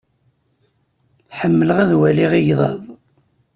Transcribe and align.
Ḥemmleɣ 1.39 1.77
ad 1.79 1.91
waliɣ 1.99 2.31
igḍaḍ. 2.39 2.81